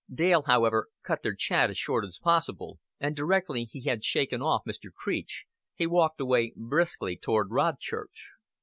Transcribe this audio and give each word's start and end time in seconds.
Dale, 0.11 0.41
however, 0.47 0.87
cut 1.03 1.21
their 1.21 1.35
chat 1.35 1.69
as 1.69 1.77
short 1.77 2.03
as 2.03 2.17
possible, 2.17 2.79
and 2.99 3.15
directly 3.15 3.65
he 3.65 3.83
had 3.83 4.03
shaken 4.03 4.41
off 4.41 4.65
Mr. 4.67 4.91
Creech 4.91 5.45
he 5.75 5.85
walked 5.85 6.19
away 6.19 6.53
briskly 6.55 7.15
toward 7.15 7.51
Rodchurch. 7.51 8.31